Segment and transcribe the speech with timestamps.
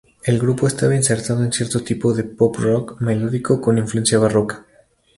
[0.23, 4.65] El grupo estaba insertado en cierto tipo de pop-rock melódico con influencia barroca.